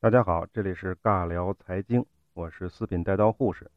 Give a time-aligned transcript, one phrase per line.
[0.00, 3.68] 大家好，这里是尬聊财经，我是四品带刀护士。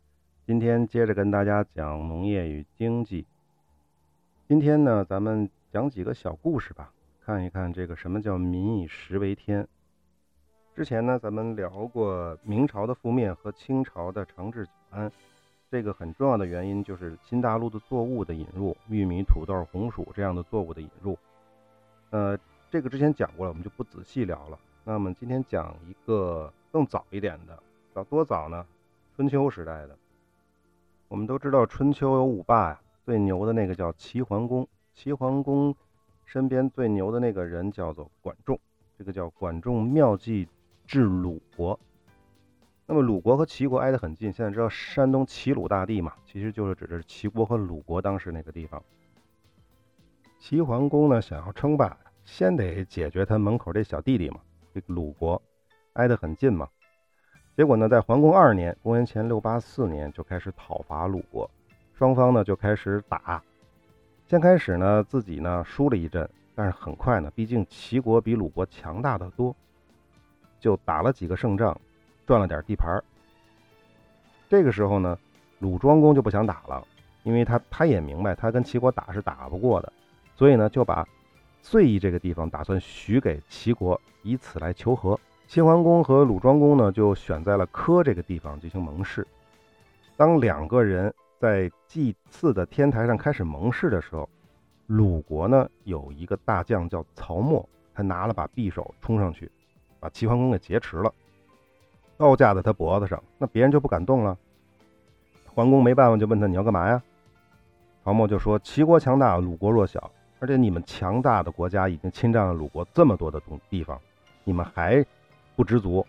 [0.46, 3.26] 今天接着跟大家讲农业与经济。
[4.48, 6.94] 今天呢，咱们讲几个小故事吧，
[7.26, 9.68] 看一看这个什么叫民以食为天。
[10.76, 15.12] 之前呢，咱们聊过明朝的覆灭和清朝的长治久安，
[15.72, 21.18] 这个很重要的原因就是新大陆的作物的引入，玉米、土豆、红薯这样的作物的引入。
[22.12, 22.38] 呃，
[22.70, 24.60] 这个之前讲过了，我们就不仔细聊了。
[24.92, 27.58] 那么今天讲一个更早一点的，
[27.94, 28.66] 早多早呢？
[29.16, 29.98] 春秋时代的。
[31.08, 34.68] 我们都知道春秋有五霸呀，最牛的那个叫齐桓公。
[34.94, 35.74] 齐桓公
[36.26, 38.60] 身边最牛的那个人叫做管仲，
[38.98, 40.46] 这个叫管仲妙计
[40.86, 41.80] 治鲁国。
[42.86, 48.84] 那么鲁国和齐国挨得很近，现在知道山东齐鲁大地嘛，其实就是指的是齐国和鲁国当时那个地方。
[50.38, 54.42] 齐桓公呢，想要称霸，先得解决他门口这小弟弟嘛。
[54.74, 55.42] 这个鲁国
[55.94, 56.68] 挨得很近嘛，
[57.58, 61.50] 结果呢，在桓公二年（公元前六八四年）就开始讨伐鲁国，
[61.94, 63.44] 双方呢就开始打。
[64.28, 69.54] 先开始呢，自己呢输了一阵，但是很快呢，毕竟齐国比鲁国强大的多，
[70.60, 71.78] 就打了几个胜仗，
[72.26, 73.04] 赚了点地盘。
[74.48, 75.18] 这个时候呢，
[75.60, 76.88] 鲁庄公就不想打了，
[77.24, 79.92] 因为他他也明白他跟齐国打是打不过的，
[80.36, 81.06] 所以呢就把。
[81.62, 85.20] 遂邑这个地方打算许给齐国，以此来求和。
[85.48, 89.26] 齐桓公和鲁庄公呢，就选在了柯这个地方进行盟誓。
[90.16, 94.28] 当两个人在祭祀的天台上开始盟誓的时候，
[94.88, 99.52] 鲁国呢有一个大将叫曹沫，他拿了把匕首冲上去，
[100.00, 101.14] 把齐桓公给劫持了，
[102.18, 104.38] 刀架在他脖子上，那别人就不敢动了。
[105.54, 107.02] 桓公没办法，就问他你要干嘛呀？
[108.04, 110.12] 曹沫就说：齐国强大，鲁国弱小。
[110.42, 114.02] 而且你们强大的国家已经侵占了鲁国这么多的东地方，
[114.44, 115.06] 你们还
[115.56, 116.04] 不知足。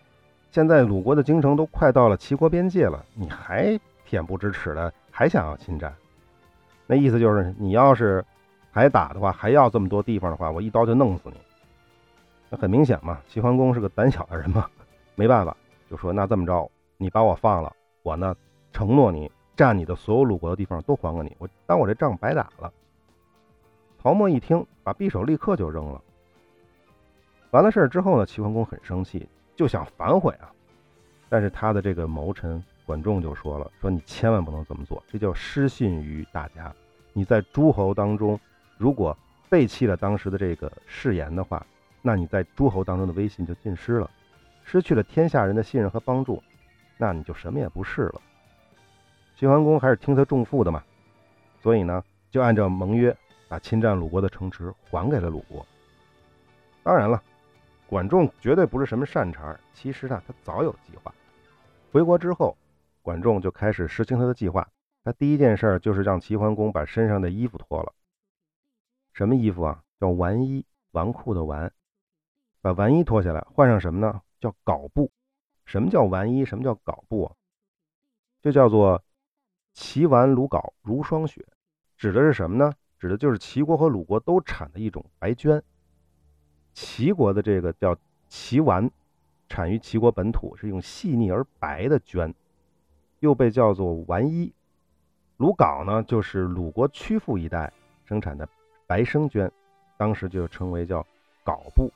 [0.49, 5.93] 现在鲁国的京城都快到了齐国边界了，你还恬不知耻的还想要侵占？
[6.87, 8.25] 那意思就是，你要是
[8.71, 11.35] 还打的话，还要这么多地方的话，我一刀就弄死你。
[12.49, 14.67] 那很明显嘛，齐桓公是个胆小的人嘛，
[15.13, 15.55] 没办法，
[15.91, 16.67] 就说那这么着，
[16.97, 18.35] 你把我放了，我呢
[18.71, 22.73] 承诺你占你的所有鲁国的地方都还给你，我当我这仗白打了。
[24.03, 26.01] 曹沫一听，把匕首立刻就扔了。
[27.51, 29.25] 完了事儿之后呢，齐桓公很生气，
[29.55, 30.51] 就想反悔啊。
[31.29, 36.69] 但是他的这个谋臣管仲就说了：“说你千万不能这么做，这叫失信于大家。
[37.13, 38.37] 你在诸侯当中，
[38.77, 39.17] 如果
[39.49, 41.65] 背弃了当时的这个誓言的话，
[42.01, 44.11] 那你在诸侯当中的威信就尽失了，
[44.65, 46.43] 失去了天下人的信任和帮助，
[46.97, 48.21] 那你就什么也不是了。”
[49.37, 50.83] 齐桓公还是听他重负的嘛，
[51.61, 53.15] 所以呢，就按照盟约。
[53.53, 55.63] 把侵占鲁国的城池还给了鲁国。
[56.81, 57.21] 当然了，
[57.85, 59.55] 管仲绝对不是什么善茬。
[59.75, 61.13] 其实啊，他早有计划。
[61.91, 62.57] 回国之后，
[63.03, 64.67] 管仲就开始实行他的计划。
[65.03, 67.93] 他第一件事就是让齐桓公把身上的衣服脱了。
[69.13, 69.83] 什么衣服啊？
[69.99, 71.69] 叫纨衣，纨绔的纨。
[72.59, 74.19] 把纨衣脱下来，换上什么呢？
[74.39, 75.11] 叫缟布。
[75.67, 76.43] 什么叫纨衣？
[76.43, 77.35] 什么叫缟布啊？
[78.41, 79.03] 就叫做
[79.75, 81.45] 齐纨鲁缟如霜雪，
[81.95, 82.73] 指的是什么呢？
[83.03, 85.61] 指的就是齐国和鲁国都产的一种白绢。
[86.73, 87.97] 齐国的这个叫
[88.29, 88.89] 齐纨，
[89.49, 92.33] 产于齐国本土，是用细腻而白的绢，
[93.19, 94.53] 又被叫做纨衣。
[95.35, 97.73] 鲁缟呢，就是鲁国曲阜一带
[98.05, 98.47] 生产的
[98.87, 99.51] 白生绢，
[99.97, 101.05] 当时就称为叫
[101.43, 101.91] 缟布。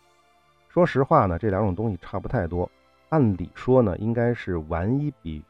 [0.68, 2.70] 说实话呢，这两种东西差不太多。
[3.08, 5.42] 按理说呢，应该是纨衣比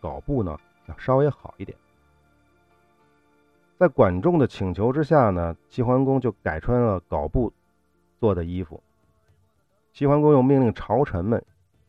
[0.00, 1.76] 缟布呢要稍微好一点。
[3.82, 7.52] 在管仲的请求之下呢，齐桓公就改穿了缟布
[8.20, 8.80] 做的衣服。
[9.92, 11.44] 齐桓公又命令朝臣们，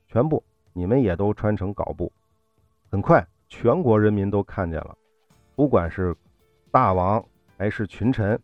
[0.07, 0.43] 全部
[0.73, 2.11] 你们也都穿成缟布。
[2.89, 4.97] 很快，全国人民都看见了，
[5.55, 6.15] 不管是
[6.71, 7.23] 大王
[7.59, 8.39] 还是群臣，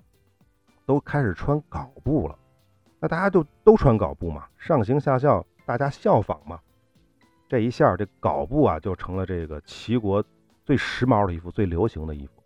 [0.86, 2.38] 都开始穿缟布了。
[3.00, 6.60] 那大家就都穿缟布嘛，上行下效，大家效仿嘛。
[7.48, 10.24] 这一下，这缟布啊，就成了这个齐国
[10.64, 12.39] 最时髦的衣服，最流行的衣服。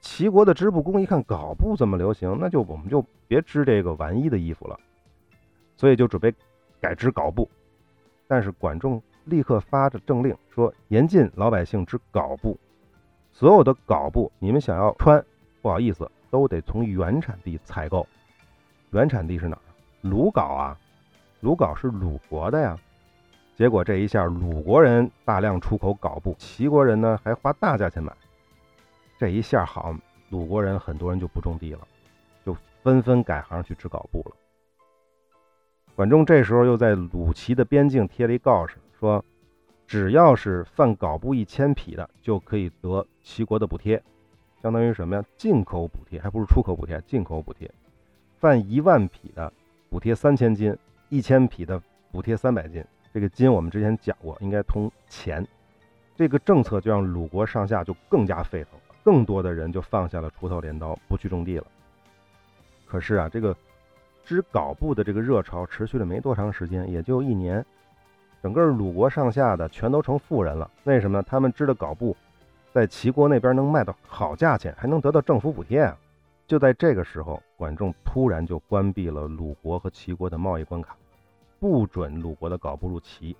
[0.00, 4.78] 齐国的织布工一看缟布这么流行，那就我们就别织这个玩衣的衣服了，
[5.76, 6.34] 所以就准备
[6.80, 7.48] 改织缟布。
[8.26, 12.58] 但是管仲立刻发着政令说：严禁老百姓织缟布，
[13.32, 15.24] 所有的缟布你们想要穿，
[15.62, 18.06] 不好意思，都得从原产地采购。
[18.90, 19.62] 原产地是哪儿？
[20.02, 20.78] 鲁缟啊，
[21.40, 22.76] 鲁缟是鲁国的呀。
[23.56, 28.12] 结果这一下，鲁国人大量出口缟布，齐国人呢还花大价钱买。
[29.18, 29.94] 这一下好，
[30.30, 31.86] 鲁国人很多人就不种地了，
[32.44, 34.36] 就纷纷改行去织稿布了。
[35.94, 39.24] 管仲这时候又在鲁齐的边境贴了一告示，说
[39.86, 44.02] 只要是贩稿布一千匹的，就可以得齐国的补贴，
[44.60, 45.24] 相当于什么呀？
[45.36, 47.70] 进口补贴，还不是出口补贴，进口补贴。
[48.40, 49.52] 贩一万匹的，
[49.88, 50.74] 补贴三千斤；
[51.08, 51.80] 一千匹的，
[52.10, 52.84] 补贴三百斤。
[53.12, 55.46] 这个金我们之前讲过，应该通钱。
[56.16, 58.72] 这个政策就让鲁国上下就更加沸腾，
[59.04, 61.66] 更多的人就放下了锄头镰刀，不去种地了。
[62.86, 63.54] 可是啊，这个
[64.24, 67.64] 织缟布的这个热潮持续了没多长时间，也就一年，
[68.42, 70.70] 整个鲁国上下的全都成富人了。
[70.84, 71.22] 为什么？
[71.22, 72.16] 他们织的缟布
[72.72, 75.96] 在齐国那边能卖到好价钱，还能得到政府补贴啊！
[76.46, 80.96] 就在这个时候，管仲突然就关闭了鲁国和齐国的贸易关卡，
[81.60, 83.36] 不准鲁国的缟布入齐。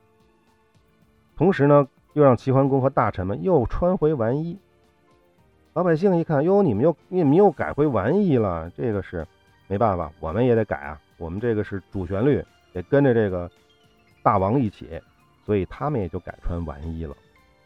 [1.37, 4.59] 同时呢，又让齐桓公和大臣们又穿回完衣。
[5.75, 9.27] 老百姓一看，哟，你们又你们又改回玩衣了，这个是
[9.67, 11.01] 没办法，我们也得改啊。
[11.19, 12.41] 我们这个是主旋律，
[12.73, 13.51] 得跟着这个
[14.23, 14.89] 大王一起，
[15.45, 17.17] 所以他们也就改穿玩衣了。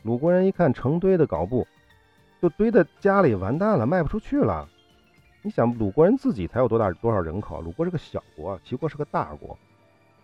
[0.04, 1.68] 鲁国人一看，成堆的缟布
[2.40, 4.66] 就堆在家里，完蛋了，卖不出去了。
[5.42, 7.60] 你想鲁国人自己才有多大多少人口？
[7.60, 9.54] 鲁国是个小国，齐国是个大国，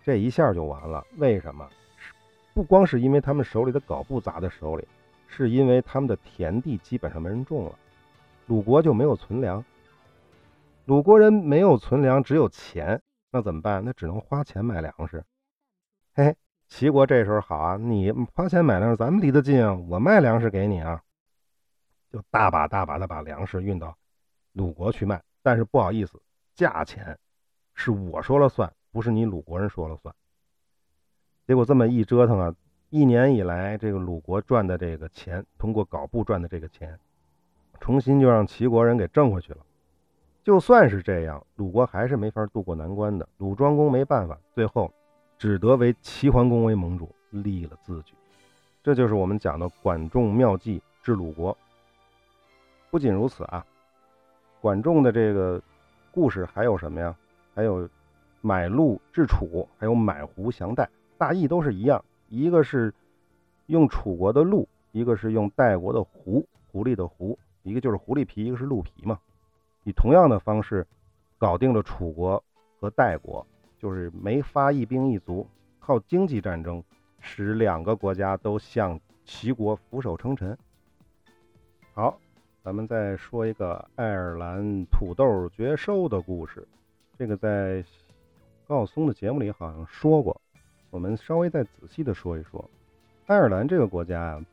[0.03, 1.05] 这一下就完了。
[1.17, 1.69] 为什么？
[2.55, 4.87] 不光是因为他们手里的镐布砸在手里，
[5.35, 7.77] 是因为他们的田地基本上没人种了，
[8.47, 9.63] 鲁国就没有存粮。
[10.85, 13.01] 鲁国人没有存粮，只有钱，
[13.31, 13.83] 那怎么办？
[13.83, 15.25] 那只能花钱买粮食。
[16.13, 16.33] 嘿，
[16.69, 21.01] 齐国这时候好啊，你花钱买粮食，咱们离得近啊，我卖粮食给你啊，
[22.09, 23.97] 就大把大把的把粮食运到。
[24.53, 26.21] 鲁国去卖，但是不好意思，
[26.53, 27.19] 价钱
[27.73, 30.15] 是我说了算，不是你鲁国人说了算。
[31.45, 32.55] 结果这么一折腾啊，
[32.89, 36.97] 一年以来，这个鲁国赚的这个钱，通过搞布赚的这个钱，
[37.79, 39.59] 重新就让齐国人给挣回去了。
[40.43, 43.27] 就算是这样，鲁国还是没法渡过难关的。
[43.37, 44.93] 鲁庄公没办法，最后
[45.37, 48.13] 只得为齐桓公为盟主，立了字据。
[48.83, 51.57] 这就是我们讲的管仲妙计治鲁国。
[52.91, 53.65] 不仅如此啊。
[54.61, 55.61] 管仲的这个
[56.11, 57.15] 故事还有什么呀？
[57.53, 57.89] 还有
[58.41, 60.87] 买鹿治楚，还有买狐降代，
[61.17, 62.03] 大意都是一样。
[62.27, 62.93] 一个是
[63.67, 69.19] 用楚国的鹿，一个是用代国的狐，狐狸的狐，一个就是狐狸皮，一个是鹿皮嘛。
[69.83, 70.85] 以同样的方式
[71.37, 72.43] 搞定了楚国
[72.79, 73.45] 和代国，
[73.77, 75.47] 就是没发一兵一卒，
[75.79, 76.83] 靠经济战争
[77.19, 80.57] 使两个国家都向齐国俯首称臣。
[81.93, 82.19] 好。
[82.63, 86.67] 咱们再说一个爱尔兰土豆绝收的故事，
[87.15, 87.85] 这个在
[88.65, 90.41] 高晓松的节目里好像说过，
[90.95, 92.63] 我们稍微再仔细的说一说。
[93.25, 94.45] 爱尔兰这个国家啊，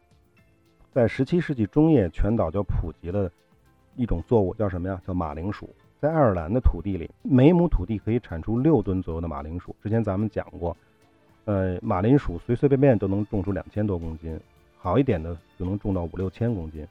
[0.91, 3.31] 在十七世纪中叶，全岛就普及了
[3.95, 5.01] 一种作物，叫什么呀？
[5.07, 5.71] 叫马铃薯。
[6.01, 9.73] 在爱尔兰的土地里，每亩土地可以产出六吨左右的马铃薯。
[9.81, 10.77] 之前咱们讲过，
[11.45, 14.37] 呃，马铃薯随随便便都能种出两千多公斤，
[14.79, 16.85] 好一点的就能种到五六千公斤。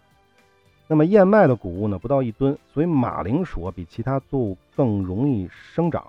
[0.88, 6.07] 那么燕麦的谷物呢，不到一吨，所以马铃薯比其他作物更容易生长，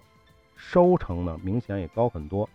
[0.55, 2.49] 收成呢明显也高很多。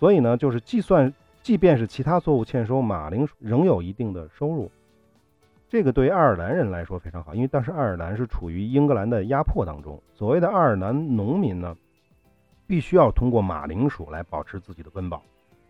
[0.00, 1.12] 所以呢，就是计算，
[1.42, 4.70] 即便是其他作物欠收，马铃薯仍有一定的收入。
[5.68, 10.02] 这个对于爱尔兰人来说非常好，因为当时爱尔兰是处于英格兰的压迫当中。
[10.14, 11.76] 所谓的爱尔兰农民呢，
[12.66, 15.22] 必须要通过马铃薯来保持自己的温饱。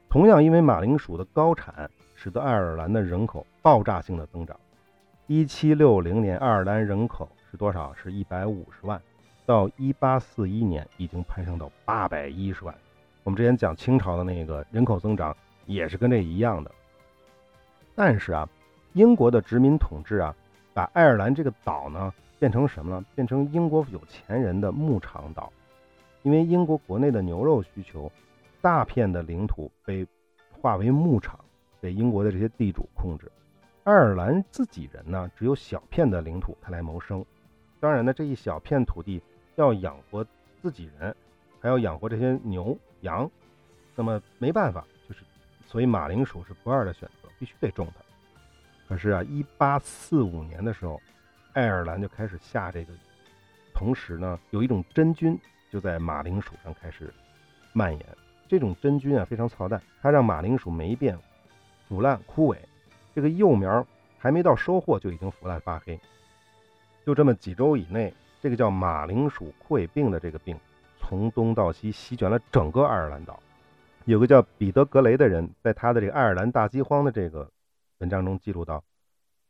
[0.08, 4.56] 同样，因为马铃薯的高产，使得爱尔兰的人口爆炸性的增长。
[5.26, 7.92] 一七六零年，爱尔兰人口是多少？
[7.94, 9.02] 是一百五十万。
[9.44, 12.72] 到一八四一年，已经攀升到八百一十万。
[13.22, 15.36] 我们之前讲清朝的那个人口增长，
[15.66, 16.70] 也是跟这一样的。
[17.94, 18.48] 但是啊，
[18.94, 20.34] 英国的殖民统治啊，
[20.72, 23.04] 把爱尔兰这个岛呢，变成什么了？
[23.14, 25.52] 变成英国有钱人的牧场岛。
[26.22, 28.10] 因为英国国内的牛肉需求，
[28.60, 30.06] 大片的领土被
[30.50, 31.38] 划为牧场，
[31.80, 33.30] 被英国的这些地主控制。
[33.84, 37.24] 爱尔兰自己人呢，只有小片的领土，他来谋生。
[37.80, 39.22] 当然呢，这一小片土地
[39.56, 40.24] 要养活
[40.60, 41.14] 自己人，
[41.60, 43.30] 还要养活这些牛羊，
[43.94, 45.22] 那么没办法，就是
[45.66, 48.04] 所以马铃薯是不二的选择，必须得种它。
[48.88, 51.00] 可是啊，一八四五年的时候，
[51.52, 52.92] 爱尔兰就开始下这个，
[53.72, 55.38] 同时呢，有一种真菌
[55.70, 57.12] 就在马铃薯上开始
[57.72, 58.06] 蔓延。
[58.48, 61.16] 这种真菌啊，非常操蛋，它让马铃薯霉变、
[61.88, 62.58] 腐烂、枯萎。
[63.14, 63.86] 这个幼苗
[64.18, 65.98] 还没到收获就已经腐烂发黑，
[67.06, 70.58] 就这么几周以内，这个叫马铃薯枯萎病的这个病，
[71.10, 73.42] 从东到西席卷了整个爱尔兰岛。
[74.04, 77.50] 有个叫彼得格雷的人，在他的这个爱尔兰大饥荒的这个
[77.98, 78.84] 文章中记录到，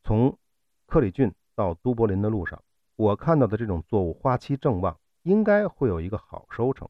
[0.03, 0.39] 从
[0.87, 2.63] 克里郡到都柏林的路上，
[2.97, 6.89] 我看到的这种作物花期正旺，应该会有一个好收成。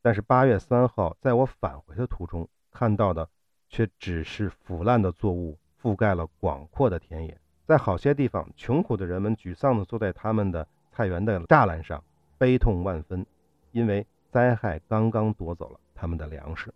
[0.00, 3.28] 但是八月三号，在我返回的途中看到的，
[3.68, 7.38] 却只是腐烂的作物覆盖了广阔的田野。
[7.66, 12.02] 在好些地方，穷苦的人们沮丧地坐在他们的菜园的栅栏上，
[12.38, 13.24] 悲痛万分，
[13.72, 16.72] 因为灾害刚刚夺走了他们的粮食。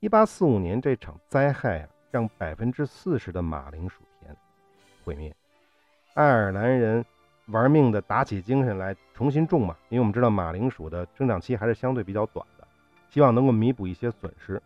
[0.00, 4.36] 一八四五年这场灾害啊，让百分之四十的马铃薯田
[5.04, 5.34] 毁灭。
[6.14, 7.04] 爱尔兰人
[7.46, 12.66] 玩命的打起精神来重新种嘛，因为我们知道马铃薯的生长期还是相对比较短的，
[13.08, 14.60] 希望能够弥补一些损失。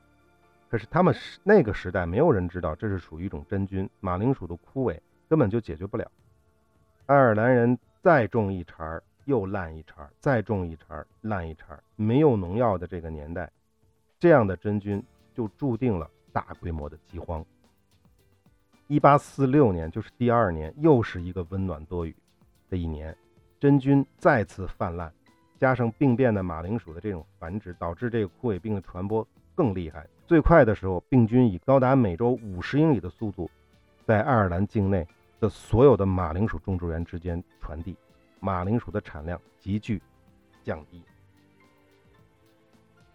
[0.69, 4.99] 可是他们那个时代没有人知道这是属于一种真菌，马铃薯的枯萎
[5.29, 6.11] 根本就解决不了。
[7.07, 13.49] 爱尔兰人再种一茬又烂一茬，再种一茬烂一茬，没有农药的这个年代，
[14.18, 15.00] 这样的真菌。
[15.37, 17.45] 就注定了大规模的饥荒。
[18.87, 22.16] 一八四六年，就是第二年，又是一个温暖多雨
[22.71, 23.14] 的一年，
[23.61, 25.12] 真菌再次泛滥，
[25.59, 30.06] 加上病变的马铃薯的这种繁殖，导致这个枯萎病的传播更厉害。
[30.26, 33.50] 最快的时候，病菌以高达每周五十英里的速度，
[34.06, 35.06] 在爱尔兰境内
[35.38, 37.95] 的所有的马铃薯种植园之间传递，
[38.47, 40.00] 马铃薯的产量急剧
[40.62, 41.03] 降低。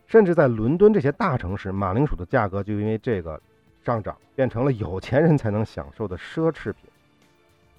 [0.06, 3.42] 甚至在伦敦这些大城市，马铃薯的价格就因为这个
[3.82, 6.84] 上涨，变成了有钱人才能享受的奢侈品。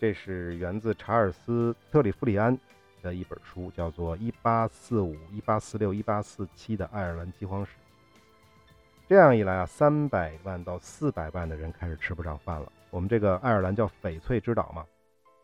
[0.00, 2.58] 这是源自查尔斯·特里弗里安
[3.02, 7.72] 的一本书，叫做《一八四五、一八四六、一八四七的爱尔兰饥荒史》。
[9.06, 12.72] 这样一来啊，三百万到四百万的人开始吃不上饭了。
[12.88, 14.86] 我们这个爱尔兰叫翡翠之岛嘛，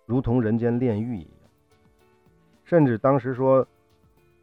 [0.06, 1.37] 如同人间炼狱一样。
[2.68, 3.66] 甚至当时说。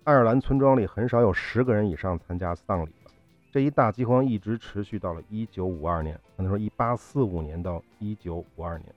[0.06, 3.10] 爱尔兰村庄里很少有十个人以上参加丧礼的。
[3.52, 8.46] 这一大饥荒一直持续到了1952年，可能说1845年到1952
[8.78, 8.94] 年，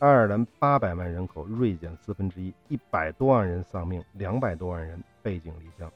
[0.00, 5.88] 爱尔兰800万人口锐减四分之一，一百多万人丧命，两百多万人背井离乡。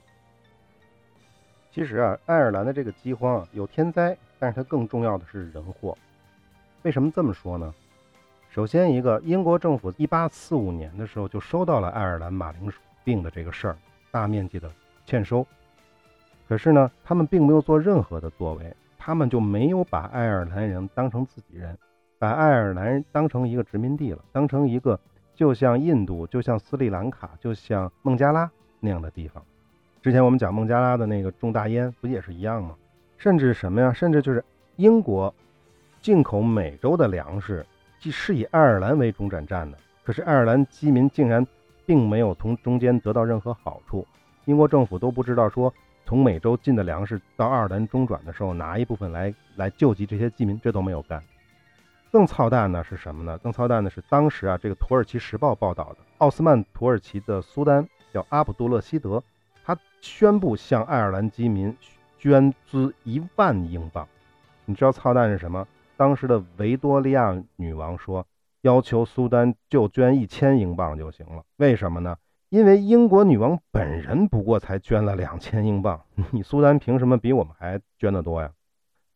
[1.72, 5.98] 其实啊，爱尔兰的这个饥荒啊，有天灾，但是它更重要的是人祸。
[6.82, 7.74] 为什么这么说呢？
[8.56, 13.76] 首先一个，英国政府1845年的时候就收到了爱尔兰马铃薯病的这个事儿。
[14.10, 14.72] 大面积的
[15.04, 15.46] 欠收，
[16.48, 21.76] 可是呢，他们并没有做任何的作为，他们就没有把爱尔兰人当成自己人，
[22.18, 24.98] 把爱尔兰人当成一个殖民地了，当成一个
[25.34, 29.44] 就像印度、就像斯里兰卡、就像孟加拉那样的地方。
[30.00, 32.74] 之前我们讲孟加拉的那个种大烟，不也是一样吗？
[33.18, 33.92] 甚至什么呀？
[33.92, 34.42] 甚至就是
[34.76, 35.34] 英国
[36.00, 37.66] 进口美洲的粮食，
[37.98, 41.46] 既是以爱尔兰为中转站的，可是爱尔兰饥民竟然。
[41.88, 44.04] 并没有从中间得到任何好处，
[44.46, 45.72] 英国政府都不知道说
[46.04, 51.22] 从美洲进的粮食到爱尔兰中转的时候拿一部分来来救济这些饥民，这都没有干。
[52.10, 53.38] 更操蛋的是什么呢？
[53.38, 59.22] 更操蛋的是当时啊，这个土耳其时报报道的，奥斯曼土耳其的苏丹叫阿卜杜勒希德，
[59.64, 61.72] 他宣布向爱尔兰饥民
[62.18, 64.08] 捐资一万英镑。
[64.64, 65.64] 你知道操蛋是什么？
[65.96, 68.26] 当时的维多利亚女王说。
[68.62, 72.16] 要求苏丹就捐一千英镑就行了，为什么呢？
[72.48, 78.50] 因为英国女王本人不过才捐了两千英镑，你苏丹凭什么比我们还捐得多呀？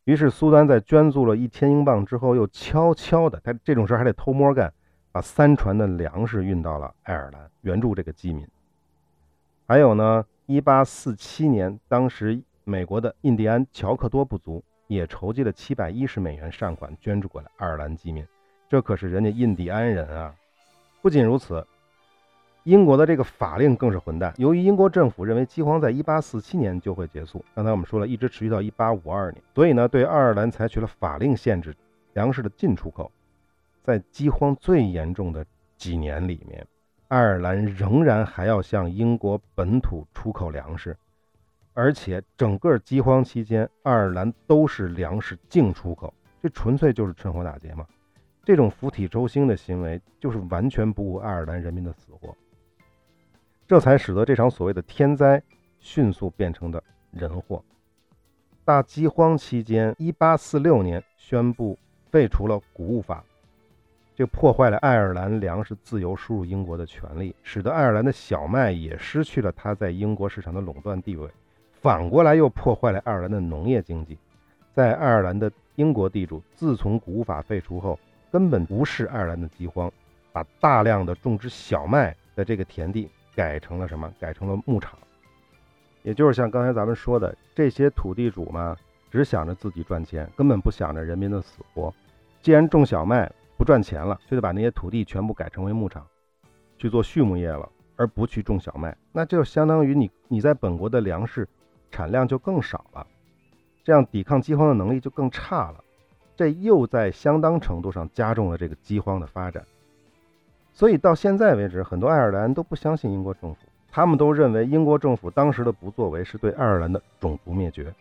[0.04, 4.72] 于是苏丹在捐助了一千英镑之后，又悄悄的，他这种事还得偷摸干，
[5.10, 8.46] 把三船的粮食运到了爱尔兰援助这个饥民。
[9.66, 14.62] 还有呢，一八四七年，当时美国的印第安乔克多部族
[14.97, 18.26] 也筹集了七百一十美元善款，捐助过来爱尔兰饥民。
[18.68, 20.35] 这可是人家印第安人啊！
[21.00, 21.64] 不仅如此，
[22.64, 24.35] 英国的这个法令更是混蛋。
[24.37, 31.73] 由于英国政府认为饥荒在1847年就会结束，刚才我们说了一直持续到1852年，所以呢，对爱尔兰采取了法令限制
[32.14, 33.12] 粮食的进出口。
[33.85, 36.66] 在饥荒最严重的几年里面，
[37.06, 40.97] 爱尔兰仍然还要向英国本土出口粮食，
[41.80, 47.87] 而且整个饥荒期间，爱尔兰都是粮食净出口，这纯粹就是趁火打劫嘛！
[48.44, 52.37] 这种釜底抽薪的行为，就是完全不顾爱尔兰人民的死活，
[53.66, 55.42] 这才使得这场所谓的天灾
[55.78, 57.64] 迅速变成的人祸。
[58.62, 61.78] 大饥荒期间，1846年宣布
[62.10, 63.25] 废除了谷物法，
[64.14, 71.26] 这破坏了爱尔兰粮食自由输入英国的权利，使得爱尔兰的小麦也失去了它在英国市场的垄断地位，
[71.80, 74.18] 反过来又破坏了爱尔兰的农业经济。
[74.72, 77.99] 在爱尔兰的英国地主自从古法废除后，
[78.30, 79.90] 根本无视爱尔兰的饥荒，
[80.30, 84.12] 把大量的种植小麦的这个田地改成了什么？
[84.20, 84.99] 改成了牧场。
[86.02, 88.76] 也就是像刚才咱们说的，这些土地主嘛，
[89.10, 91.92] 只想着自己赚钱，根本不想着人民的死活。
[92.42, 96.06] 既然种小麦不赚钱了，就得把那些土地全部改成为牧场，
[96.76, 98.94] 去做畜牧业了，而不去种小麦。
[99.12, 101.49] 那就相当于你你在本国的粮食
[101.90, 103.06] 产量就更少了，
[103.85, 105.82] 这样抵抗饥荒的能力就更差了，
[106.37, 109.64] 这又在相当程度上加重了这个饥荒的发展。
[110.73, 117.92] 所以到现在为止，很多爱尔兰都不相信英国政府，他们都认为英国政府当时的不作为是对爱尔兰的种族灭绝，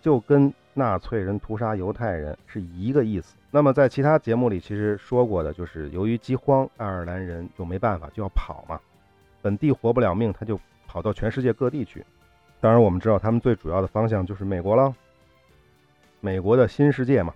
[0.00, 3.36] 就跟纳粹人屠杀犹太人是一个意思。
[3.50, 8.78] 那么在其他节目里其实说过的，就是由于饥荒，爱尔兰人就没办法就要跑嘛，
[9.40, 12.04] 本地活不了命，他就跑到全世界各地去。
[12.62, 14.94] 当然我们知道他们最主要的方向就是美国了，
[16.20, 17.34] 美国的新世界嘛，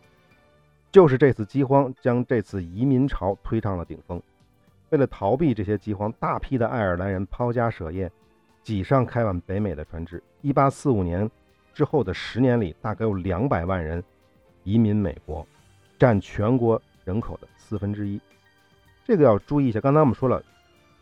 [0.93, 4.23] 就是这次饥荒将这次移民潮推上了顶峰。
[4.91, 8.09] 为了逃避这些饥荒，大批的爱尔兰人抛家舍业，
[8.63, 10.23] 挤上开往北美的船只。
[10.45, 11.29] 1845年
[11.75, 14.01] 之后的十年里，大概有两百万人
[14.63, 15.45] 移民美国，
[15.99, 18.21] 占全国人口的四分之一。
[19.05, 19.81] 这个要注意一下。
[19.81, 20.41] 刚才我们说了，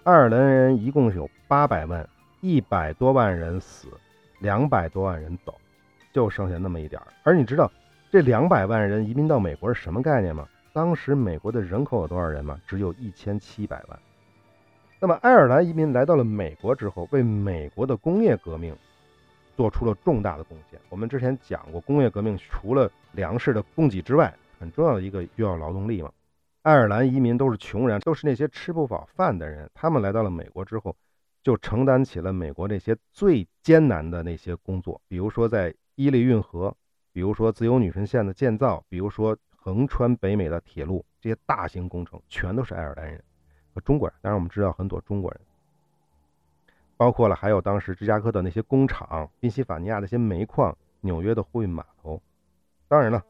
[0.02, 2.08] 爱尔兰人一共有八百万，
[2.40, 3.88] 一百多万人死，
[4.44, 5.58] 两百多万人走，
[6.12, 7.08] 就剩下那么一点儿。
[7.22, 7.72] 而你知道
[8.12, 10.46] 这两百万人移民到美国是什么概念吗？
[10.74, 12.60] 当时美国的人口有多少人吗？
[12.66, 13.98] 只有一千七百万。
[15.00, 18.76] 那么爱尔兰移民来到了美国之后，为美国的工业革命
[19.56, 20.78] 做出了重大的贡献。
[20.90, 26.12] 我们之前讲过，工业革命除了粮食的供给之外，很重要的一个需要劳动力嘛。
[26.60, 29.70] 爱尔兰移民都是穷人，都是那些吃不饱饭的人。
[29.72, 30.94] 他们来到了美国之后，
[31.44, 36.76] 就承担起了美国那些最艰难的那些工作，比如说在伊利运河，
[37.12, 39.38] 比如说自由女神线的建造，比如说。
[39.66, 43.18] 横穿北美的铁路，这些大型工程全都是爱尔兰人
[43.72, 44.14] 和中国人。
[44.20, 45.40] 当然，我们知道很多中国人，
[46.98, 52.20] 包括了还有当时芝加哥的那些工厂、宾夕法尼亚那些煤矿、纽约的货运码头。
[52.88, 53.24] 当然了，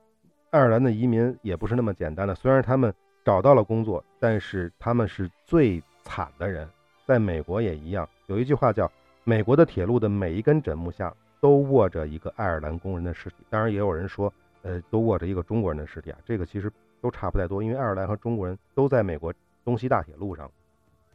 [0.50, 2.34] 爱尔兰的移民也不是那么简单的。
[2.34, 2.92] 虽然他们
[3.24, 6.68] 找到了工作，但是他们是最惨的人。
[7.06, 8.90] 在美国也一样，有一句话叫
[9.24, 13.36] “美国的铁路的每一根枕木下都卧着一个爱尔兰工人的尸体”。
[13.50, 14.32] 当然，也有人说。
[14.66, 19.30] 呃，都卧着一个中国人的尸体啊，这个其实都差不太多，因为爱尔兰和中国人都在美国
[19.62, 20.50] 东西大铁路上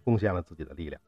[0.04, 1.02] 贡献了自己的力量。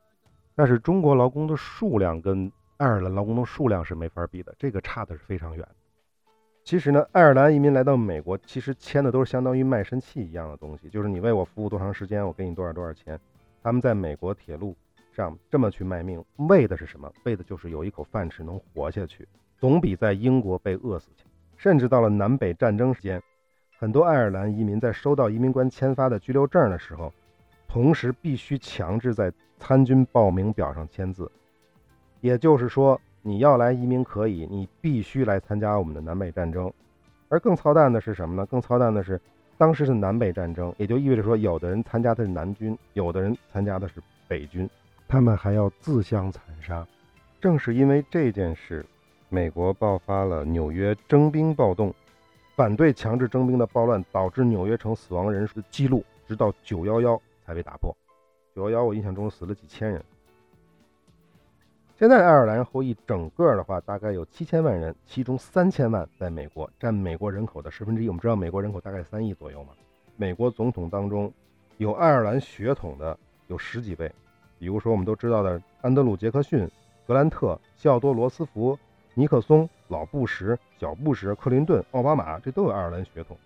[0.56, 5.64] 但是中国劳工的数量跟爱尔兰劳工的数量是没法比的，这个差的是非常远。
[6.64, 13.20] 其实呢，爱尔兰移民来到美国，其实签的都是相当于卖身契一样的东西，就是你为我服务多长时间，我给你多少多少钱。
[13.62, 14.76] 他们在美国铁路
[15.12, 17.12] 上这么去卖命，为的是什么？
[17.24, 21.28] 为的就是有一口饭吃，能活下去，总比在英国被饿死强。
[21.58, 23.22] 甚至到了南北战争时间，
[23.78, 27.14] 很多爱尔兰移民在收到移民官签发的居留证的时候，
[27.68, 31.32] 同时必须强制在参军报名表上签字。
[32.20, 36.72] 也就是说，你要来移民可以，你必须来参加我们的南北战争。
[37.30, 38.46] 而更操蛋的是什么呢？
[38.46, 39.22] 更操蛋的是，
[39.62, 44.68] 当时是南北战争，也就意味着说，有的人参加的是南军，有的人参加的是北军，
[45.08, 46.84] 他们还要自相残杀。
[47.40, 48.84] 正是因为这件事。
[49.30, 51.94] 美国爆发了纽约征兵暴动，
[52.56, 57.96] 反对强制征兵的暴乱导致纽约城死亡人数的记录，直到九幺幺才被打破。
[58.56, 60.04] 九幺幺，我印象中死了几千人。
[62.02, 68.08] 现在爱尔兰后裔整个的话大概有七千万人，其中三千万在美国，占美国人口的十分之一。
[68.08, 69.74] 我们知道美国人口大概三亿左右嘛。
[70.16, 71.32] 美国总统当中
[71.78, 74.12] 有爱尔兰血统的有十几位，
[74.58, 76.68] 比如说我们都知道的安德鲁·杰克逊、
[77.06, 78.76] 格兰特、西奥多·罗斯福。
[79.14, 83.38] 尼克松、老布什、小布什、克林顿、奥巴马，这都有爱尔兰血统。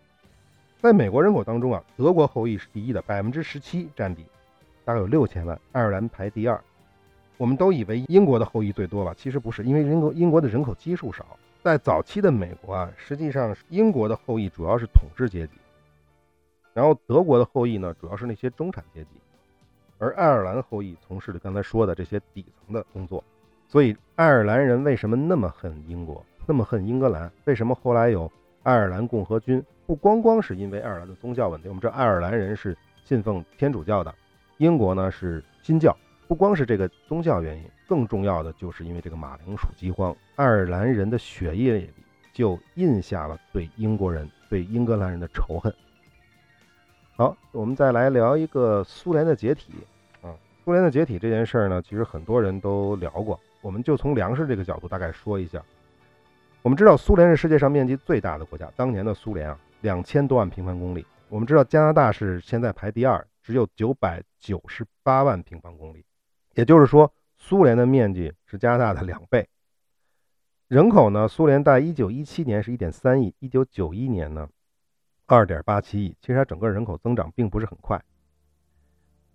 [0.79, 4.25] 在美国人口当中啊，德国后裔是第一的，百分之十七占比，
[4.85, 5.59] 大概有六千万。
[5.73, 6.57] 爱尔兰排第二。
[7.37, 9.13] 我们都以为英国的后裔最多吧？
[9.17, 11.25] 其实不是，因为英国英国的人口基数少。
[11.63, 15.53] 在早期的美国啊，实际上英国的后裔主要是统治阶级，
[16.75, 19.09] 然后德国的后裔呢，主要是那些中产阶级，
[19.97, 23.23] 而爱尔兰后裔从事的刚才说的这些底层的工作。
[23.67, 27.31] 所以，爱尔兰人为什么那么恨英国，那么恨英格兰？
[27.45, 29.63] 为什么后来有爱尔兰共和军？
[29.87, 34.13] 不光光是因为爱尔兰的宗教问题，我们知道爱尔兰人是信奉天主教的，
[34.57, 35.97] 英国呢是新教。
[36.27, 41.89] 不光是这个宗教原因，更重要的就是因为这个马铃薯饥荒，爱尔兰人的血液里
[42.33, 45.73] 就印下了对英国人、对英格兰人的仇恨。
[47.15, 49.73] 好，我们再来聊一个苏联的解体
[50.21, 50.33] 啊，
[50.63, 53.39] 苏联的解体这件事儿呢，其实很多人都聊过。
[53.61, 55.63] 我们就从粮食这个角度大概说一下。
[56.61, 61.05] 我们知道苏联是世界上面积最大的国家，当年的苏联啊，两千多万平方公里。
[61.29, 66.03] 我们知道加拿大是现在排第二，只有九百九十八万平方公里，
[66.55, 69.47] 也就是说，苏联的面积是加拿大的两倍。
[70.67, 74.49] 人口呢，苏联在一九一七年是一点三亿，一九九一年呢，
[75.27, 76.15] 二点八七亿。
[76.19, 78.01] 其实它整个人口增长并不是很快。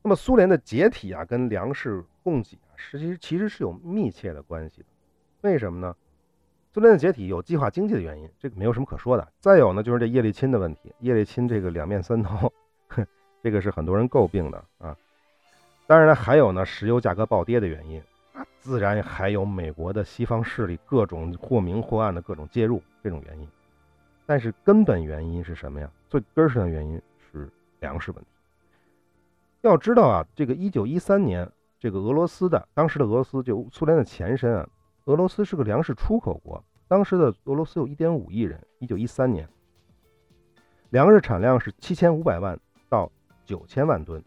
[0.02, 4.87] 那么苏联的解体啊，跟粮食供给啊，实际其实是有密切的关系的。
[5.42, 5.94] 为什么呢？
[6.72, 9.33] 苏联的解体有计划经济的原因，这个没有什么可说的。
[9.38, 12.50] 再有呢，就是这叶利钦的问题，叶利钦这个两面三刀，
[13.42, 14.96] 这个是很多人诟病的啊。
[15.90, 18.00] 当然了，还有呢，石油价格暴跌的原因
[18.33, 23.48] 啊，自然还有美国的西方势力各种或明或暗的各种介入这种原因。
[24.24, 25.90] 但是根本原因是什么呀？
[26.09, 27.50] 最根儿上的原因是
[27.81, 28.31] 粮食问题。
[29.62, 31.50] 要知道啊，这个一九一三年，
[31.81, 34.68] 这个俄罗斯的当时的俄罗斯就苏联的前身啊。
[35.07, 38.64] 俄罗斯是个粮食出口国，当时的俄罗斯有一点五亿人。
[38.79, 39.48] 一九一三年，
[40.90, 42.57] 粮食产量是七千五百万
[42.88, 43.11] 到
[43.44, 44.22] 九千万吨，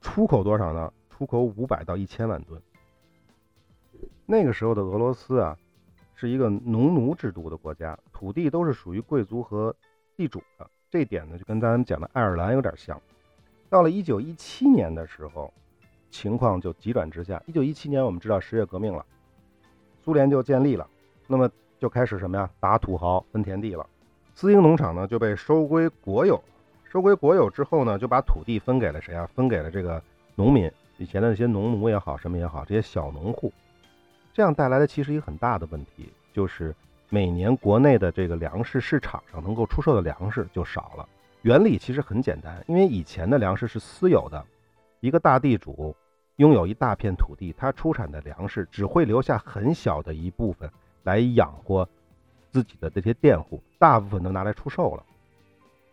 [0.00, 0.92] 出口多少呢？
[1.10, 2.60] 出口五百到一千万吨。
[4.24, 5.56] 那个时候的俄罗斯啊，
[6.14, 9.74] 是一个农奴制度的国家，土地都是属于贵族和
[10.16, 10.68] 地主的。
[10.90, 13.00] 这点呢，就跟咱们讲的爱尔兰有点像。
[13.68, 15.52] 到了一九一七年的时候，
[16.10, 17.42] 情况就急转直下。
[17.46, 19.04] 一九一七年，我们知道十月革命了。
[20.04, 20.88] 苏联就建立了，
[21.26, 22.48] 那么就开始什么呀？
[22.60, 23.86] 打土豪分田地了。
[24.34, 26.42] 私营农场呢就被收归国有。
[26.90, 29.28] 收归国有之后呢，就把土地分给了谁啊？
[29.34, 30.02] 分给了这个
[30.34, 33.52] 农民，以前的那些农奴也好，什么也好，这些小农户。
[34.32, 36.74] 这样带来的其实一个很大的问题，就是
[37.08, 41.08] 每年国内的这个粮食市场上能够出售的粮食就少了。
[41.42, 44.44] 原理其实很简单，因为以前的粮食是私有的，
[45.00, 45.94] 一个大地主。
[46.36, 50.70] 拥有一大片土地，他出产的粮食只会留下很小的一部分
[51.02, 51.88] 来养活
[52.52, 55.02] 自己的这些佃户，大部分都拿来出售了，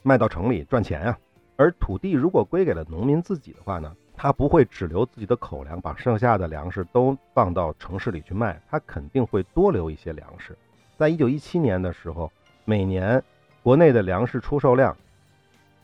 [0.06, 1.18] 卖到城里赚钱啊。
[1.56, 10.56] 而土地如果归给了农民自己的话呢，他不会只留自己的口粮，把剩下的粮食都放到城市里去卖，他肯定会多留一些粮食。
[10.96, 12.32] 在一九一七年的时候，
[12.66, 13.22] 每年
[13.64, 14.96] 国内的粮食出售量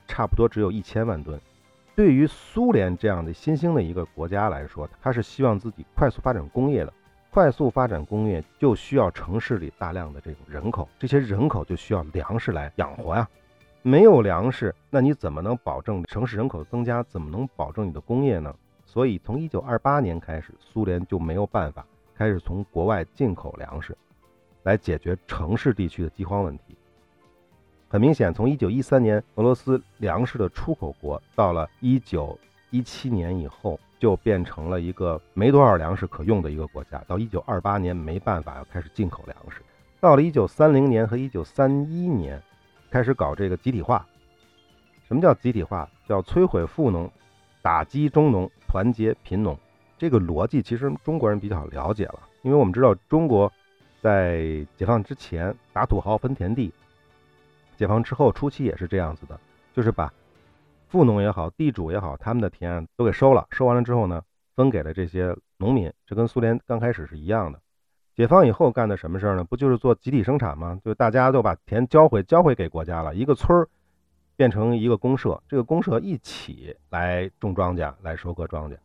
[0.07, 1.39] 差不多只有一千万吨。
[1.95, 6.93] 对于苏联这样的新兴的一个国家来说，他是希望自己快速发展工业的。
[7.29, 13.25] 快速发展工业就需要城市里大量的这种人口，这些人口就需要粮食来养活呀。
[13.83, 17.01] 没有粮食，那你怎么能保证城市人口的增加？
[17.03, 18.53] 怎么能保证你的工业呢？
[18.85, 23.97] 所以，从一九二八年开始，苏联就没有办法开始从国外进口粮食，
[24.63, 26.77] 来解决城市地区的饥荒问题。
[27.87, 32.37] 很明显，从一九一三年俄罗斯粮食的出口国，到了一九
[32.69, 37.03] 一七年以后，就变成了一个没多少粮食可用的一个国家。
[37.07, 39.61] 到一九二八年，没办法要开始进口粮食。
[39.99, 42.41] 到了一九三零年和一九三一年，
[42.91, 44.05] 开始搞这个集体化。
[45.07, 45.89] 什么叫集体化？
[46.05, 47.09] 叫摧毁富农，
[47.61, 49.57] 打击中农，团结贫农。
[49.97, 53.51] 这个逻辑其实中国人比较了解了，因为我们知道中国
[54.01, 56.73] 在解放之前打土豪分田地。
[57.77, 59.39] 解放之后初期也是这样子的，
[59.73, 60.11] 就是把
[60.89, 64.21] 富农也好、地主也好，他们的田都给收了，收完了之后呢，
[64.55, 65.91] 分给了这些农民。
[66.05, 67.59] 这跟苏联刚开始是一样的。
[68.21, 69.43] 解放以后干的什么事儿呢？
[69.43, 70.79] 不就是做集体生产吗？
[70.85, 73.67] 就大家都把田交回交回给国家了，一个村儿
[74.35, 78.77] 变成一个公社，这个公社一起来种庄稼、来收割庄稼。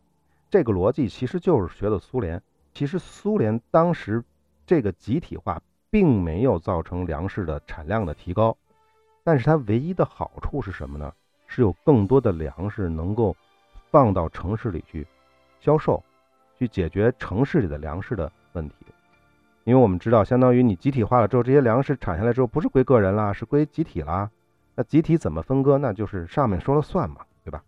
[0.49, 2.41] 这个逻辑其实就是学的苏联。
[2.73, 4.23] 其实苏联当时
[4.65, 8.57] 这个集体化并没有造成粮食的产量的提高。
[9.23, 11.13] 但是它唯一的好处是什么呢？
[11.45, 13.35] 是有更多的粮食能够
[13.91, 15.05] 放到城市里去
[15.59, 16.03] 销售，
[16.57, 18.75] 去解决城市里的粮食的问题。
[19.67, 24.31] 因为我们知道，相当于你集体化了之后，这些粮食产下来之后，不是归个人啦，是归集体啦。
[24.75, 25.77] 那集体怎么分割？
[25.77, 27.61] 那就是上面说了算嘛，对吧？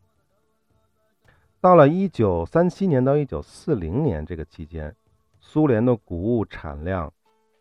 [1.59, 4.95] 到了一九三七年到一九四零年这个期间，
[5.41, 7.11] 苏联的谷物产量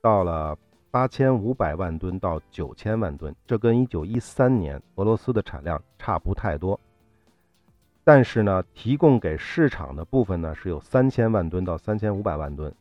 [0.01, 0.57] 到了。
[0.91, 6.81] 八千五百万吨到九千万吨，这跟一九一三年俄罗斯的产量差不太多。
[8.03, 12.75] 但是呢，提供给市场的部分呢是有三千万吨到三千五百万吨。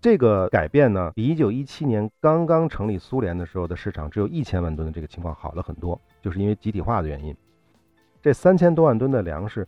[0.00, 7.36] 这个改变呢，比一九一七年刚刚成立苏联的时候的市场只有一千万吨的这个情况好了很多，就是因为集体化的原因。
[8.22, 9.66] 这三千多万吨的粮食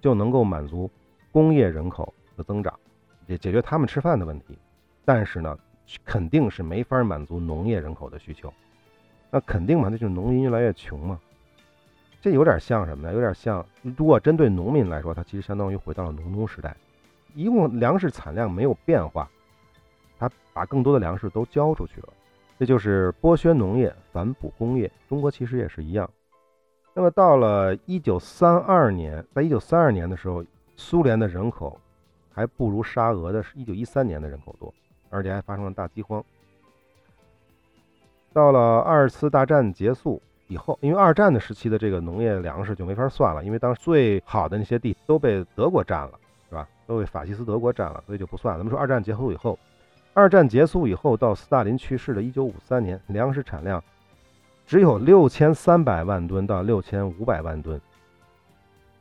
[0.00, 0.90] 就能够满足
[1.32, 2.78] 工业人口的增长，
[3.26, 4.58] 也解决他们吃饭的问题。
[5.02, 5.58] 但是呢，
[6.04, 8.52] 肯定是没法满足农业人口的需求。
[9.30, 11.18] 那肯定嘛，那就是农民越来越穷嘛。
[12.20, 13.14] 这有点像什么呢？
[13.14, 16.76] 有点像，如果针对农民来说，它其实相当于回到了农奴时代，
[17.34, 19.28] 一共粮食产量没有变化，
[20.54, 22.08] 把更多的粮食都交出去了。
[22.58, 24.90] 这就是剥削农业，反哺工业。
[25.08, 26.08] 中国其实也是一样。
[26.94, 30.42] 那么到了一九三二年，在一九三二年的时候，
[30.76, 31.78] 苏联的人口
[32.32, 34.72] 还不如沙俄的一九一三年的人口多。
[35.10, 36.24] 而且还发生了大饥荒。
[38.32, 46.68] 到了二次大战结束以后，因为二战的时期的这个农业粮食就没法算了，因为当时最好的那些地都被德国占了，是吧？
[46.84, 48.56] 都被法西斯德国占了，所以就不算。
[48.56, 49.56] 咱们说二战结束以后，
[50.16, 53.82] 二战结束以后，到斯大林去世的1953年，粮食产量
[54.64, 57.80] 只有6300万吨到6500万吨。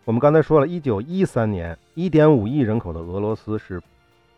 [0.06, 3.80] 我们刚才说了，1913年1.5亿人口的俄罗斯是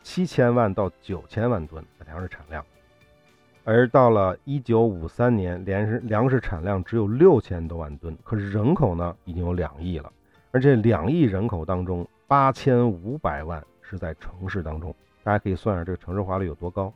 [0.03, 2.63] 7000万到9000万吨的粮食产量，
[3.63, 10.11] 而到了1953年，粮食粮食产量只有6000多万吨，可是人口呢已经有两亿了，
[10.51, 14.93] 而这两亿人口当中，8500万是在城市当中。
[15.25, 16.93] 大家可以算算这个城市化率有多高。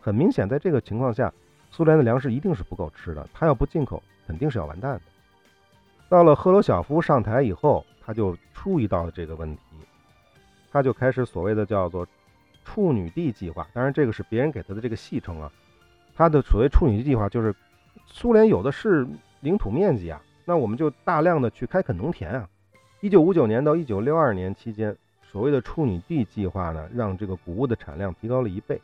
[0.00, 1.32] 很明显，在这个情况下，
[1.70, 3.28] 苏联的粮食一定是不够吃的。
[3.32, 5.00] 他要不进口，肯定是要完蛋的。
[6.08, 9.62] 到了赫鲁晓夫上台以后，他就注意到了这个问题，
[10.72, 12.04] 他就开始所谓的叫做
[12.64, 13.64] “处女地计划”。
[13.72, 15.48] 当然，这个是别人给他的这个戏称啊。
[16.16, 17.54] 他的所谓“处女地计划”就是
[18.06, 19.06] 苏联有的是
[19.38, 22.48] 领土面积啊，那我们就大量的去开垦农田啊。
[23.02, 24.96] 一九五九年到一九六二年期间。
[25.30, 28.80] 所谓的处女地计划呢，让这个谷物的产量提高了一倍，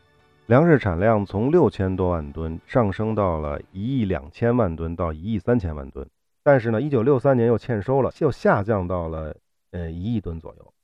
[0.47, 6.07] 粮食产量从六千多万吨上升到了一亿两千万吨到一亿三千万吨。
[6.43, 9.35] 但是呢，一九六三年又欠收了，又下降到了
[9.71, 10.75] 呃一亿吨左右。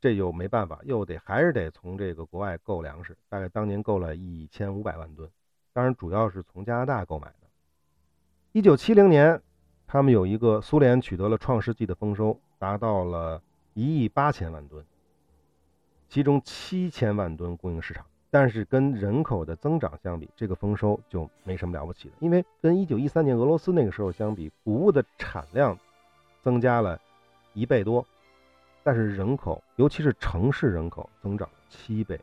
[0.00, 5.28] 这就没办法，又得还是得从这个国外购粮食，大概当年购了一千五百万吨，
[5.72, 7.46] 当然主要是从加拿大购买的。
[8.52, 9.40] 一九七零年，
[9.86, 13.40] 他们有一个苏联取得了创世纪的丰收，达到了
[13.74, 14.84] 一亿八千万吨。
[16.08, 22.14] 其中七千万吨供应市场，但是跟人口的增长相比，这个丰收就没什么了不起的。
[22.20, 25.78] 因为跟一九一三年俄罗斯那个时候相比，谷物的产量
[26.42, 27.00] 增加了
[27.54, 28.06] 一倍多，
[28.82, 32.20] 但是人口，尤其是城市人口增长七倍。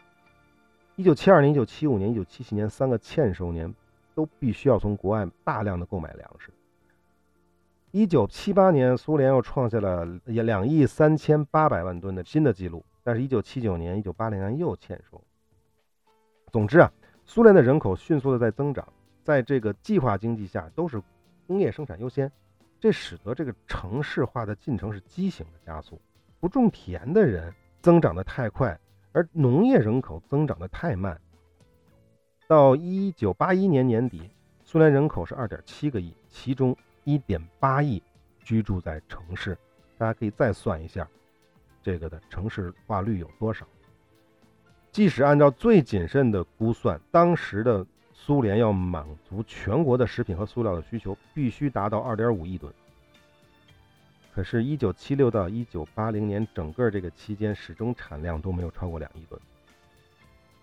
[0.95, 3.73] 一九七二年、一九七五年、一九七七年三个欠收年，
[4.15, 6.51] 都必须要从国外大量的购买粮食。
[7.91, 12.83] 一九七八年，苏联又创下了两亿三千八百万吨的新的纪录。
[13.03, 15.21] 但是，一九七九年、一九八零年又欠收。
[16.51, 16.91] 总之啊，
[17.25, 18.87] 苏联的人口迅速的在增长，
[19.23, 21.01] 在这个计划经济下，都是
[21.45, 22.31] 工业生产优先，
[22.79, 25.99] 这使得这个城市化的进程是畸形的加速。
[26.39, 28.79] 不种田的人增长的太快，
[29.11, 31.19] 而农业人口增长的太慢。
[32.47, 34.29] 到一九八一年年底，
[34.63, 38.01] 苏联人口是二点七个亿，其中一点八亿
[38.39, 39.57] 居住在城市。
[39.97, 41.07] 大家可以再算一下。
[41.83, 43.67] 这个的城市化率有多少？
[44.91, 52.71] 即使按照最谨慎的估算，当时的苏联要满足全国的食品和塑料的需求，必须达到二点五亿吨。
[54.33, 59.39] 可是，一九七六到一九八零年整个这个期间，始终产量都没有超过两亿吨。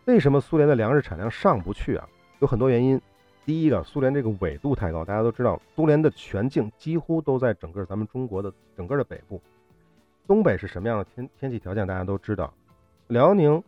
[0.06, 2.08] 为什么苏联的粮食产量上不去啊？
[2.40, 3.00] 有很多原因。
[3.46, 9.40] 第一个，苏联这个纬度太高，大家都知道，苏联的全境几乎都在整个咱们中国的整个的北部。
[10.30, 11.84] 东北是什么样的天天气条件？
[11.84, 12.54] 大家都知道，
[13.08, 13.60] 辽宁、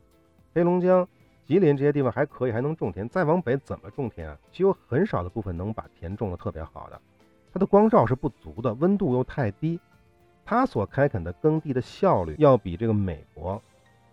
[0.55, 1.09] 黑龙江、
[1.45, 3.09] 吉林这些地方还可以，还能种田。
[3.09, 4.39] 再往北怎么种田啊？
[4.53, 7.01] 只有很少的部分能把田种的特别好的。
[7.53, 9.81] 它的光照是不足的，温度又太低，
[10.45, 13.61] 它所开垦的耕地的效率要比这个美国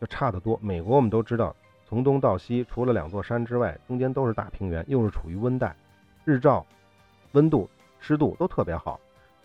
[0.02, 0.58] 就差得多。
[0.60, 5.76] 美国我们都知道，从东到西，除了两座山之外，中间都是大平原，又是处于温带，
[6.26, 6.66] 日照、
[7.34, 9.00] 温度、湿度都特别好。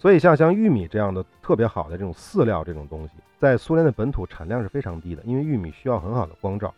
[0.05, 6.75] 所以像像玉米这样的特别好的这种饲料这种东西，在苏联的本土产量是非常低的，因为玉米需要很好的光照，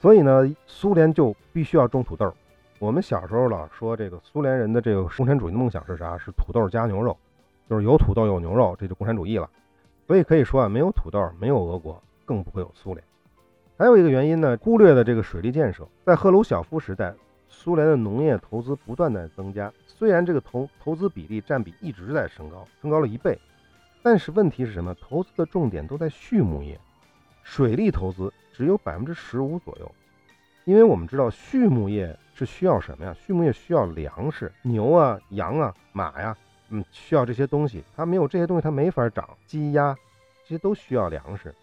[0.00, 2.32] 所以呢，苏联就必须要种土豆。
[2.78, 6.16] 我们小时候老说这个苏联人的这个共产主义的梦想是啥？
[6.16, 7.14] 是土豆加牛肉，
[7.68, 9.46] 就是有土豆有牛肉，这就共产主义了。
[10.06, 13.04] 所以可以说啊，没有土豆，没有俄国，更不会有苏联。
[13.76, 17.12] 还有一个原因呢，忽略了这个水利建设，在赫鲁晓夫时代。
[17.54, 23.38] 苏联的农业投资不断在增加，虽然这个投投资比例占比一直在升高，升高了一倍，
[24.02, 24.92] 但是问题是什么？
[24.94, 26.80] 投资的重点都在畜牧业，
[27.42, 29.94] 水利投资只有百分之十五左右。
[30.64, 33.14] 因为我们知道畜牧业是需要什么呀？
[33.14, 36.36] 畜牧业需要粮食，牛啊、羊啊、马呀，
[36.70, 37.84] 嗯，需要这些东西。
[37.94, 39.28] 它没有这些东西，它没法长。
[39.46, 39.94] 鸡鸭
[40.42, 41.54] 这些都需要粮食。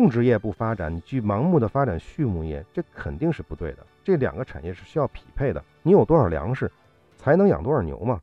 [0.00, 3.86] 种植业不发展，你去盲目的发展畜牧业，这肯定是不对的。
[4.02, 5.64] 这两个产业是需要匹配的。
[5.82, 6.68] 你有多少粮食，
[7.16, 8.20] 才能养多少牛嘛？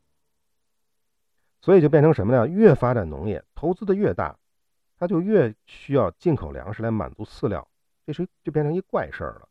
[1.62, 2.46] 所以就变成什么呢？
[2.46, 4.36] 越发展农业，投资的越大，
[4.98, 7.66] 它就越需要进口粮食来满足饲料，
[8.04, 9.48] 这是就变成一怪事儿了。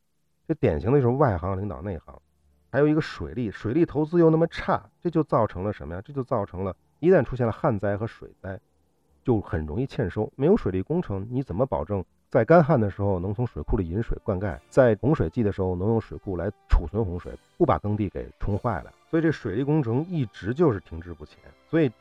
[0.47, 2.15] 这典型的就是外行领导内行。
[2.71, 6.01] 还有一个水利，水利投资又那么差，这就造成了什么呀？
[6.05, 8.59] 这就造成了一旦出现了旱灾和水灾。
[9.23, 18.91] 就很容易欠收，没有水利工程，你怎么保证在干旱的时候能从水库里引水灌溉，在洪水季的时候能用水库来储存洪水，不把耕地给冲坏了？
[19.09, 21.37] 所以这水利工程一直就是停滞不前。
[21.69, 21.91] 所以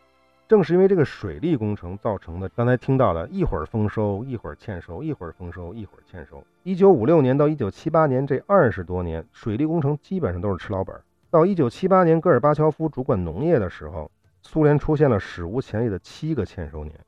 [0.48, 6.42] 正是因为这个水利工程造成的，刚才听到的一会儿丰收，一会儿欠收，一会儿丰收，一会儿欠收。
[6.62, 10.94] 一九五六年到一九七八年这二十多年，水利工程基本上都是吃老本。
[11.30, 14.11] 到一九七八年，戈尔巴乔夫主管农业的时候，
[14.42, 16.98] 苏联出现了史无前例的七个欠收年。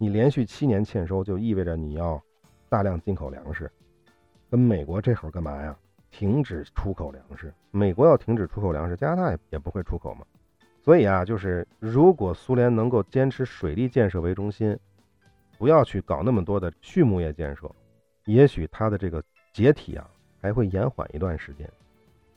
[0.00, 2.22] 你连续七年欠收，就意味着你要
[2.68, 3.68] 大量进口粮食。
[4.48, 5.76] 跟美国这会儿干嘛呀？
[6.10, 7.52] 停止出口粮食。
[7.72, 10.24] 美国要停止出口粮食，加拿大也也不会出口嘛。
[10.84, 14.78] 所以啊，就是如果苏联能够坚持水利建设为中心，
[15.58, 17.68] 不要去搞那么多的畜牧业建设，
[18.24, 19.20] 也许它的这个
[19.52, 20.08] 解体啊
[20.40, 21.68] 还会延缓一段时间。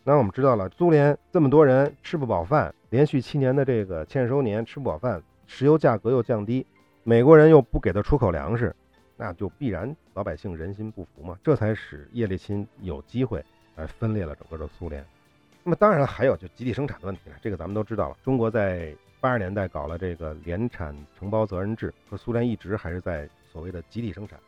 [0.03, 6.65] 那我们知道了，苏联这么多人吃不饱饭，连续七年的这个欠收年吃不饱饭，石油价格又降低，
[7.03, 8.75] 美国人又不给他出口粮食，
[9.17, 13.43] 那就必然老百姓人心不服嘛，这才使叶利钦有机会
[13.75, 15.03] 来分裂了整个的苏联。
[15.63, 18.17] 那么当然，还有就集体生产的问题了，这个咱们都知道了。
[18.23, 24.39] 中国在八十年代搞了这个联产承包责任制，和苏联一直还是在所谓的集体生产，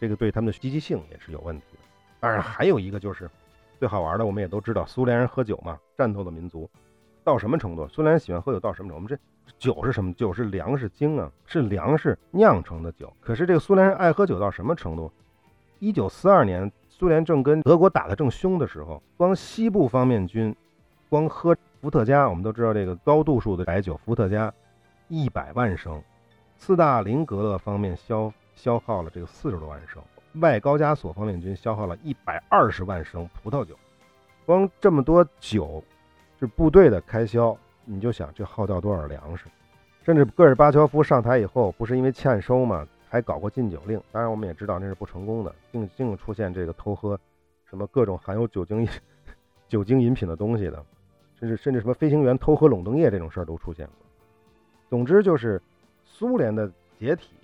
[0.00, 1.78] 这个对他们的积极性也是有问题的。
[2.20, 3.28] 当然还有一个就是
[3.78, 6.70] 最好玩的，我们也都知道，苏联人喝酒嘛，战斗的民族，
[7.24, 7.86] 到什么程度？
[7.88, 8.94] 苏联人喜欢喝酒到什么程度？
[8.94, 9.18] 我们这
[9.58, 10.12] 酒是什么？
[10.14, 13.12] 酒是粮食精啊，是粮食酿成的酒。
[13.20, 15.10] 可是这个苏联人爱喝酒到什么程度？
[15.78, 16.70] 一九四二年。
[16.94, 20.54] 苏联正跟德国打得正凶的时候，光西部方面军，
[21.08, 24.52] 光喝伏特加，我们都知道这个高度数的白酒伏特加，
[25.08, 26.00] 一百万升；
[26.56, 30.00] 斯大林格勒方面消消耗了这个四十多万升；
[30.34, 33.76] 外高加索方面军消耗了一百二十万升葡萄酒。
[34.46, 35.82] 光这么多酒，
[36.38, 39.46] 是部队的开销，你就想这耗掉多少粮食？
[40.04, 42.86] 甚至戈尔巴乔夫上台以后，不是因为欠收吗？
[43.08, 47.18] 还搞过禁酒令，当然我们也知道那是不成功的，竟竟出现这个偷喝
[47.68, 48.88] 什么各种含有酒精
[49.68, 50.84] 酒精饮品的东西的，
[51.38, 53.94] 甚至甚至什么飞行员偷喝垄灯液这种事儿都出现过。
[54.88, 55.60] 总之就是
[56.04, 57.34] 苏联的解体，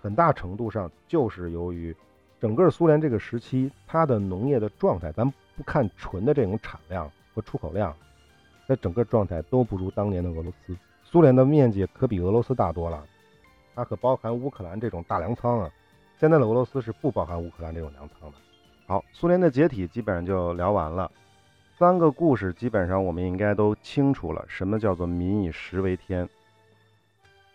[0.00, 1.94] 很大程度上就是由于
[2.40, 7.94] 整个苏联这个时期它的农业的状态，咱不看纯的这种产量和出口量，
[8.66, 10.76] 它整个状态都不如当年的俄罗斯。
[11.02, 13.04] 苏联的面积可比俄罗斯大多了。
[13.74, 15.70] 它可包含乌克兰这种大粮仓啊，
[16.18, 18.36] 现在的俄罗斯是不包含乌克兰这种粮仓的。
[18.86, 21.10] 好，苏联的解体基本上就聊完了，
[21.76, 26.28] 三个故事基本上我们应该都清楚了，什么叫做民以食为天？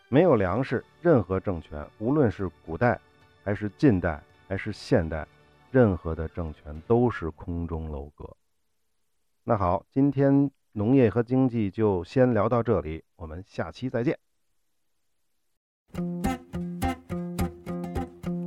[0.10, 3.00] 没有粮食，任何政权，无论是古代
[3.43, 5.26] 还是近代还是现代，
[5.72, 8.30] 任何的政权都是空中楼阁。
[9.43, 14.17] 那好，今天农业和经济就先聊到这里，我们下期再见。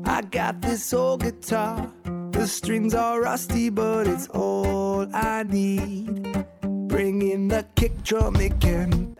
[0.05, 1.89] I got this old guitar,
[2.31, 6.47] the strings are rusty, but it's all I need.
[6.89, 9.17] Bring in the kick drum, can.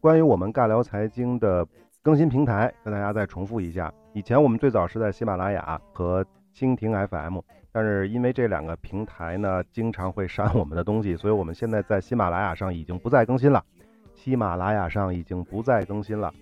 [0.00, 1.66] 关于我们尬聊财经的
[2.02, 3.92] 更新平台，跟大家再重复一下。
[4.12, 7.38] 以前我们最早是在喜马拉雅和蜻蜓 FM，
[7.72, 13.64] 但是因为这两个平台呢，经常会删我们的东西，所以我们现在在喜马拉雅上已经不再更新了。
[14.14, 16.32] 喜马拉雅上已经不再更新了。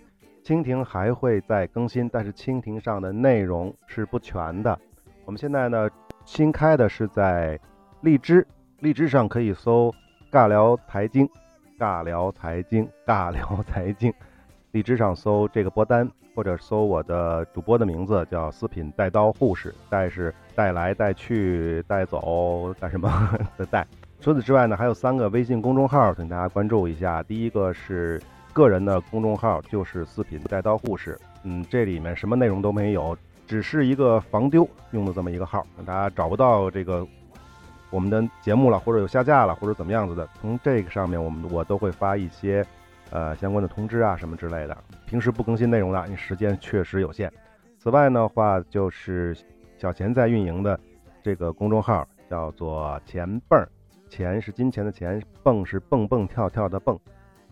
[0.43, 4.79] 蜻蜓还会再更新，但是蜻蜓上的内容是不全的。
[5.27, 5.89] 我们现在呢，
[6.25, 7.61] 新开的是在
[8.01, 8.47] 荔枝，
[8.81, 9.93] 荔枝上可以搜
[10.33, 11.29] “尬聊财经”，
[11.79, 14.11] 尬聊财经，尬聊财经。
[14.79, 23.85] 荔枝上搜这个播单，或者搜我的主播的名字叫“四品带刀护士”，带是带来带去带走带什么 的带。
[24.21, 27.23] 除此之外呢，还有三个微信公众号，请大家关注一下。
[27.25, 28.23] 第一个是。
[28.55, 37.07] 个人的公众号就是四品带刀护士，嗯，这里面什么内容都没有，只是一个防丢用的这么一个号，大家找不到这个
[37.91, 42.67] 我们的节目了，或者有下架了，或者怎么样子的，从这个上面我们我都会发一些
[43.11, 44.77] 呃相关的通知啊什么之类的。
[45.07, 47.33] 平时不更新内容的，因为时间确实有限。
[47.79, 49.37] 此外的话，就是
[49.77, 50.79] 小钱在运营的
[51.23, 53.67] 这个公众号叫做钱蹦，
[54.09, 56.99] 钱是金钱的钱，蹦是蹦蹦跳跳的蹦。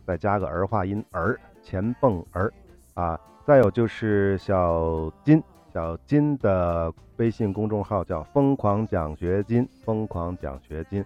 [0.06, 2.52] 再加个儿化音儿，钱蹦儿，
[2.94, 5.42] 啊，再有就是小金，
[5.74, 11.04] 小金的微信公众号叫疯狂奖学金，疯狂奖学金，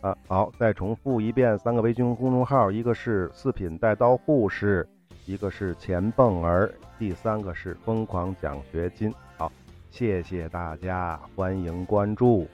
[0.00, 4.88] 啊，好，再重复一遍，三个微信公众号，一个是四品带刀护士，
[5.26, 9.12] 一个是钱蹦儿，第三个是疯狂奖学金。
[9.36, 9.50] 好，
[9.90, 12.46] 谢谢大家，欢迎关注，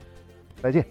[0.61, 0.83] 再见。